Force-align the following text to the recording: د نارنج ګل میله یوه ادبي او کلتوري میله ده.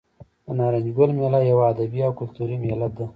د 0.45 0.47
نارنج 0.57 0.87
ګل 0.97 1.11
میله 1.17 1.39
یوه 1.51 1.63
ادبي 1.71 1.99
او 2.07 2.13
کلتوري 2.19 2.55
میله 2.63 2.87
ده. 2.95 3.05